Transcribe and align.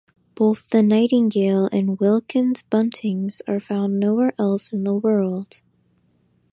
Both 0.33 0.69
the 0.69 0.81
Nightingale 0.81 1.69
and 1.71 1.99
Wilkins's 1.99 2.63
Buntings 2.63 3.43
are 3.47 3.59
found 3.59 3.99
nowhere 3.99 4.33
else 4.39 4.73
in 4.73 4.83
the 4.83 4.95
world. 4.95 5.61